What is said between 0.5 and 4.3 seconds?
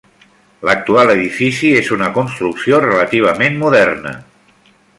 L'actual edifici és una construcció relativament moderna.